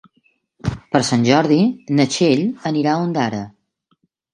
Per 0.95 1.01
Sant 1.11 1.27
Jordi 1.29 1.59
na 2.01 2.09
Txell 2.15 2.45
anirà 2.75 2.97
a 2.97 3.01
Ondara. 3.07 3.49